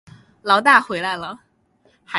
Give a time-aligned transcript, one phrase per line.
[0.41, 1.41] 牢大回来了